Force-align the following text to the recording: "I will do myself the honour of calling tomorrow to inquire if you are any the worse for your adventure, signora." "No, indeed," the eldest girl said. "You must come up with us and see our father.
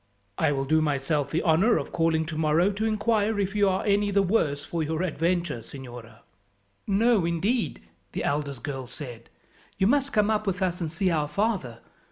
"I 0.39 0.51
will 0.51 0.65
do 0.65 0.81
myself 0.81 1.29
the 1.29 1.43
honour 1.43 1.77
of 1.77 1.91
calling 1.91 2.25
tomorrow 2.25 2.71
to 2.71 2.85
inquire 2.87 3.39
if 3.39 3.55
you 3.55 3.69
are 3.69 3.85
any 3.85 4.09
the 4.09 4.23
worse 4.23 4.63
for 4.63 4.81
your 4.81 5.03
adventure, 5.03 5.61
signora." 5.61 6.23
"No, 6.87 7.23
indeed," 7.23 7.83
the 8.13 8.23
eldest 8.23 8.63
girl 8.63 8.87
said. 8.87 9.29
"You 9.77 9.85
must 9.85 10.11
come 10.11 10.31
up 10.31 10.47
with 10.47 10.59
us 10.63 10.81
and 10.81 10.91
see 10.91 11.11
our 11.11 11.27
father. 11.27 11.81